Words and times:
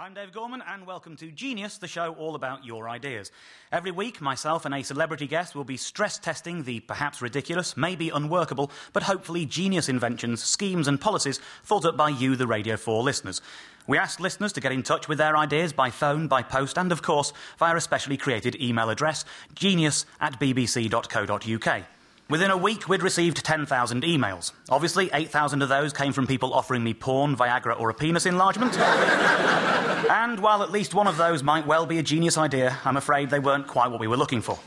I'm 0.00 0.14
Dave 0.14 0.30
Gorman, 0.30 0.62
and 0.64 0.86
welcome 0.86 1.16
to 1.16 1.32
Genius, 1.32 1.78
the 1.78 1.88
show 1.88 2.14
all 2.14 2.36
about 2.36 2.64
your 2.64 2.88
ideas. 2.88 3.32
Every 3.72 3.90
week, 3.90 4.20
myself 4.20 4.64
and 4.64 4.72
a 4.72 4.84
celebrity 4.84 5.26
guest 5.26 5.56
will 5.56 5.64
be 5.64 5.76
stress 5.76 6.20
testing 6.20 6.62
the 6.62 6.78
perhaps 6.78 7.20
ridiculous, 7.20 7.76
maybe 7.76 8.08
unworkable, 8.08 8.70
but 8.92 9.02
hopefully 9.02 9.44
genius 9.44 9.88
inventions, 9.88 10.40
schemes, 10.40 10.86
and 10.86 11.00
policies 11.00 11.40
thought 11.64 11.84
up 11.84 11.96
by 11.96 12.10
you, 12.10 12.36
the 12.36 12.46
Radio 12.46 12.76
4 12.76 13.02
listeners. 13.02 13.40
We 13.88 13.98
asked 13.98 14.20
listeners 14.20 14.52
to 14.52 14.60
get 14.60 14.70
in 14.70 14.84
touch 14.84 15.08
with 15.08 15.18
their 15.18 15.36
ideas 15.36 15.72
by 15.72 15.90
phone, 15.90 16.28
by 16.28 16.44
post, 16.44 16.78
and 16.78 16.92
of 16.92 17.02
course, 17.02 17.32
via 17.58 17.74
a 17.74 17.80
specially 17.80 18.16
created 18.16 18.54
email 18.62 18.90
address 18.90 19.24
genius 19.56 20.06
at 20.20 20.38
bbc.co.uk. 20.38 21.82
Within 22.30 22.50
a 22.50 22.56
week, 22.58 22.90
we'd 22.90 23.02
received 23.02 23.42
10,000 23.42 24.02
emails. 24.02 24.52
Obviously, 24.68 25.08
8,000 25.14 25.62
of 25.62 25.70
those 25.70 25.94
came 25.94 26.12
from 26.12 26.26
people 26.26 26.52
offering 26.52 26.84
me 26.84 26.92
porn, 26.92 27.34
Viagra, 27.34 27.80
or 27.80 27.88
a 27.88 27.94
penis 27.94 28.26
enlargement. 28.26 28.76
and 30.10 30.38
while 30.38 30.62
at 30.62 30.70
least 30.70 30.92
one 30.92 31.06
of 31.06 31.16
those 31.16 31.42
might 31.42 31.66
well 31.66 31.86
be 31.86 31.98
a 31.98 32.02
genius 32.02 32.36
idea, 32.36 32.76
I'm 32.84 32.98
afraid 32.98 33.30
they 33.30 33.38
weren't 33.38 33.66
quite 33.66 33.90
what 33.90 33.98
we 33.98 34.06
were 34.06 34.18
looking 34.18 34.42
for. 34.42 34.58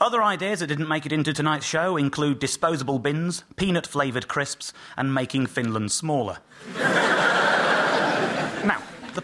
Other 0.00 0.20
ideas 0.20 0.58
that 0.58 0.66
didn't 0.66 0.88
make 0.88 1.06
it 1.06 1.12
into 1.12 1.32
tonight's 1.32 1.64
show 1.64 1.96
include 1.96 2.40
disposable 2.40 2.98
bins, 2.98 3.44
peanut 3.54 3.86
flavoured 3.86 4.26
crisps, 4.26 4.72
and 4.96 5.14
making 5.14 5.46
Finland 5.46 5.92
smaller. 5.92 6.38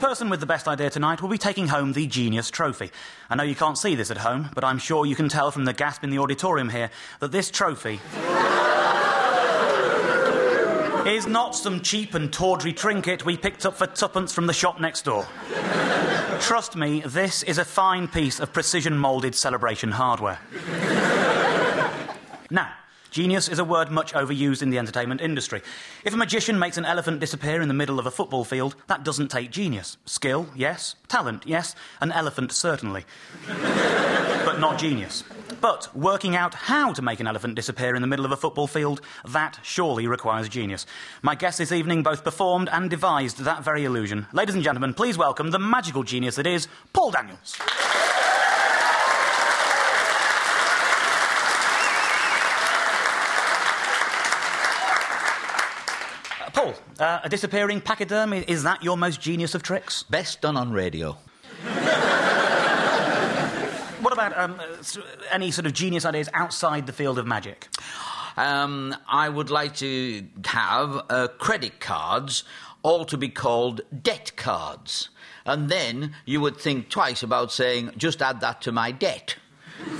Person 0.08 0.30
with 0.30 0.40
the 0.40 0.46
best 0.46 0.66
idea 0.66 0.88
tonight 0.88 1.20
will 1.20 1.28
be 1.28 1.36
taking 1.36 1.68
home 1.68 1.92
the 1.92 2.06
Genius 2.06 2.50
Trophy. 2.50 2.90
I 3.28 3.34
know 3.34 3.42
you 3.42 3.54
can't 3.54 3.76
see 3.76 3.94
this 3.94 4.10
at 4.10 4.16
home, 4.16 4.48
but 4.54 4.64
I'm 4.64 4.78
sure 4.78 5.04
you 5.04 5.14
can 5.14 5.28
tell 5.28 5.50
from 5.50 5.66
the 5.66 5.74
gasp 5.74 6.02
in 6.02 6.08
the 6.08 6.18
auditorium 6.18 6.70
here 6.70 6.90
that 7.20 7.30
this 7.30 7.50
trophy 7.50 8.00
is 11.06 11.26
not 11.26 11.54
some 11.54 11.82
cheap 11.82 12.14
and 12.14 12.32
tawdry 12.32 12.72
trinket 12.72 13.26
we 13.26 13.36
picked 13.36 13.66
up 13.66 13.76
for 13.76 13.86
tuppence 13.86 14.32
from 14.32 14.46
the 14.46 14.54
shop 14.54 14.80
next 14.80 15.04
door. 15.04 15.26
Trust 16.40 16.74
me, 16.74 17.02
this 17.04 17.42
is 17.42 17.58
a 17.58 17.64
fine 17.66 18.08
piece 18.08 18.40
of 18.40 18.50
precision 18.50 18.98
moulded 18.98 19.34
celebration 19.34 19.90
hardware. 19.90 20.38
now, 22.50 22.72
Genius 23.10 23.48
is 23.48 23.58
a 23.58 23.64
word 23.64 23.90
much 23.90 24.12
overused 24.12 24.62
in 24.62 24.70
the 24.70 24.78
entertainment 24.78 25.20
industry. 25.20 25.62
If 26.04 26.12
a 26.12 26.16
magician 26.16 26.58
makes 26.58 26.76
an 26.76 26.84
elephant 26.84 27.20
disappear 27.20 27.62
in 27.62 27.68
the 27.68 27.74
middle 27.74 27.98
of 27.98 28.06
a 28.06 28.10
football 28.10 28.44
field, 28.44 28.76
that 28.86 29.02
doesn't 29.02 29.28
take 29.28 29.50
genius. 29.50 29.96
Skill, 30.04 30.48
yes. 30.54 30.94
Talent, 31.08 31.44
yes. 31.46 31.74
An 32.00 32.12
elephant, 32.12 32.52
certainly. 32.52 33.06
but 33.48 34.58
not 34.58 34.78
genius. 34.78 35.24
But 35.60 35.94
working 35.96 36.36
out 36.36 36.54
how 36.54 36.92
to 36.92 37.02
make 37.02 37.18
an 37.20 37.26
elephant 37.26 37.54
disappear 37.54 37.94
in 37.94 38.02
the 38.02 38.08
middle 38.08 38.26
of 38.26 38.32
a 38.32 38.36
football 38.36 38.66
field, 38.66 39.00
that 39.26 39.58
surely 39.62 40.06
requires 40.06 40.48
genius. 40.48 40.84
My 41.22 41.34
guest 41.34 41.58
this 41.58 41.72
evening 41.72 42.02
both 42.02 42.24
performed 42.24 42.68
and 42.70 42.90
devised 42.90 43.38
that 43.38 43.64
very 43.64 43.84
illusion. 43.84 44.26
Ladies 44.32 44.54
and 44.54 44.64
gentlemen, 44.64 44.92
please 44.92 45.16
welcome 45.16 45.50
the 45.50 45.58
magical 45.58 46.02
genius 46.02 46.36
that 46.36 46.46
is 46.46 46.68
Paul 46.92 47.10
Daniels. 47.10 47.56
Paul, 56.58 56.74
uh, 56.98 57.20
a 57.22 57.28
disappearing 57.28 57.80
pachyderm, 57.80 58.32
is 58.32 58.64
that 58.64 58.82
your 58.82 58.96
most 58.96 59.20
genius 59.20 59.54
of 59.54 59.62
tricks? 59.62 60.02
Best 60.02 60.40
done 60.40 60.56
on 60.56 60.72
radio. 60.72 61.12
what 64.02 64.12
about 64.12 64.36
um, 64.36 64.60
any 65.30 65.52
sort 65.52 65.66
of 65.66 65.72
genius 65.72 66.04
ideas 66.04 66.28
outside 66.34 66.88
the 66.88 66.92
field 66.92 67.16
of 67.16 67.28
magic? 67.28 67.68
Um, 68.36 68.96
I 69.06 69.28
would 69.28 69.50
like 69.50 69.76
to 69.76 70.26
have 70.46 71.00
uh, 71.08 71.28
credit 71.38 71.78
cards 71.78 72.42
all 72.82 73.04
to 73.04 73.16
be 73.16 73.28
called 73.28 73.82
debt 74.02 74.32
cards. 74.34 75.10
And 75.46 75.68
then 75.68 76.16
you 76.24 76.40
would 76.40 76.56
think 76.56 76.88
twice 76.88 77.22
about 77.22 77.52
saying, 77.52 77.92
just 77.96 78.20
add 78.20 78.40
that 78.40 78.62
to 78.62 78.72
my 78.72 78.90
debt. 78.90 79.36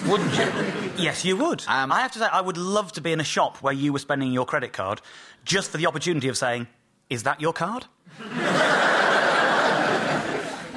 Wouldn't 0.07 0.33
you? 0.37 0.45
Yes, 0.97 1.25
you 1.25 1.37
would. 1.37 1.65
Um, 1.69 1.93
I 1.93 2.01
have 2.01 2.13
to 2.13 2.19
say, 2.19 2.27
I 2.31 2.41
would 2.41 2.57
love 2.57 2.93
to 2.93 3.01
be 3.01 3.13
in 3.13 3.21
a 3.21 3.25
shop 3.25 3.59
where 3.59 3.73
you 3.73 3.93
were 3.93 3.99
spending 3.99 4.33
your 4.33 4.47
credit 4.47 4.73
card 4.73 5.01
just 5.45 5.71
for 5.71 5.77
the 5.77 5.87
opportunity 5.87 6.29
of 6.29 6.37
saying, 6.37 6.67
Is 7.11 7.23
that 7.25 7.41
your 7.41 7.53
card? 7.53 7.87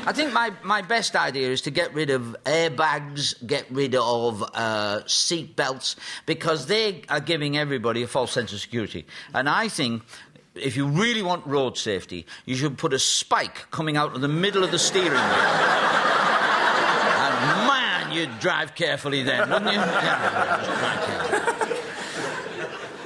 I 0.04 0.14
think 0.14 0.34
my, 0.34 0.52
my 0.64 0.82
best 0.82 1.16
idea 1.16 1.50
is 1.50 1.62
to 1.62 1.72
get 1.72 1.94
rid 1.94 2.10
of 2.10 2.36
airbags, 2.46 3.36
get 3.46 3.70
rid 3.70 3.94
of 3.96 4.42
uh, 4.42 5.06
seat 5.06 5.56
belts, 5.56 5.96
because 6.26 6.66
they 6.66 7.04
are 7.08 7.20
giving 7.20 7.56
everybody 7.56 8.02
a 8.02 8.08
false 8.08 8.32
sense 8.32 8.52
of 8.52 8.60
security. 8.60 9.06
And 9.34 9.48
I 9.48 9.68
think 9.68 10.02
if 10.56 10.76
you 10.76 10.88
really 10.88 11.22
want 11.22 11.46
road 11.46 11.78
safety, 11.78 12.26
you 12.46 12.56
should 12.56 12.78
put 12.80 12.94
a 12.94 13.00
spike 13.00 13.70
coming 13.70 13.96
out 13.96 14.16
of 14.16 14.22
the 14.22 14.28
middle 14.28 14.64
of 14.64 14.72
the 14.72 14.80
steering 14.80 15.12
wheel. 15.12 16.11
You'd 18.22 18.40
drive 18.40 18.76
carefully 18.76 19.24
then, 19.24 19.50
wouldn't 19.50 19.72
you? 19.74 19.80
Yeah, 19.82 21.58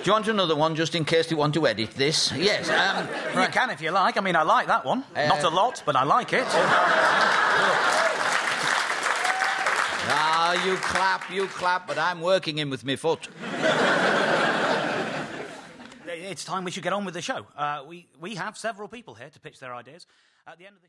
Do 0.04 0.10
you 0.10 0.14
want 0.14 0.28
another 0.28 0.56
one 0.56 0.76
just 0.76 0.94
in 0.94 1.04
case 1.06 1.32
you 1.32 1.38
want 1.38 1.54
to 1.56 1.66
edit 1.66 1.92
this? 1.92 2.32
Yes. 2.34 2.70
Um, 2.70 3.08
right. 3.36 3.48
You 3.48 3.54
can 3.54 3.70
if 3.72 3.82
you 3.82 3.90
like. 3.92 4.18
I 4.18 4.22
mean, 4.22 4.36
I 4.36 4.44
like 4.44 4.68
that 4.68 4.86
one. 4.86 5.04
Uh, 5.16 5.26
Not 5.28 5.44
a 5.44 5.50
lot, 5.50 5.82
but 5.86 5.96
I 5.96 6.04
like 6.04 6.32
it. 6.34 6.46
Ah, 10.08 10.54
you 10.66 10.76
clap, 10.76 11.30
you 11.32 11.48
clap, 11.48 11.88
but 11.88 11.98
I'm 11.98 12.22
working 12.22 12.60
in 12.60 12.70
with 12.70 12.86
my 12.86 12.96
foot. 12.96 13.28
It's 16.08 16.46
time 16.46 16.64
we 16.66 16.72
should 16.72 16.84
get 16.84 16.94
on 16.94 17.06
with 17.06 17.14
the 17.16 17.22
show. 17.22 17.48
Uh, 17.58 17.84
we, 17.88 18.08
we 18.20 18.36
have 18.36 18.58
several 18.58 18.88
people 18.88 19.16
here 19.16 19.30
to 19.30 19.40
pitch 19.40 19.60
their 19.60 19.74
ideas. 19.74 20.06
At 20.48 20.58
the 20.60 20.66
end 20.66 20.76
of 20.76 20.82
the 20.82 20.82
show... 20.82 20.84